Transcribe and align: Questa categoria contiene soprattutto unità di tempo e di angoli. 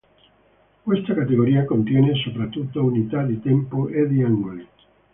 Questa 0.83 1.13
categoria 1.13 1.63
contiene 1.63 2.15
soprattutto 2.15 2.83
unità 2.83 3.21
di 3.23 3.39
tempo 3.39 3.87
e 3.87 4.07
di 4.07 4.23
angoli. 4.23 4.67